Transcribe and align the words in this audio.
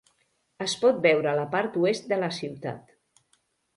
Es 0.65 0.73
pot 0.85 1.03
veure 1.03 1.29
a 1.31 1.35
la 1.41 1.45
part 1.53 1.77
oest 1.83 2.09
de 2.15 2.21
la 2.25 2.31
ciutat. 2.41 2.95